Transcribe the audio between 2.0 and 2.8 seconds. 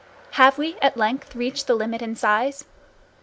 in size?